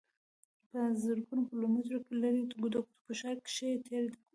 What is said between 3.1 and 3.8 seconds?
ښار کښې